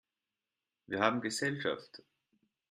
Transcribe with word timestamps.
Wir 0.87 0.99
haben 0.99 1.21
Gesellschaft! 1.21 2.01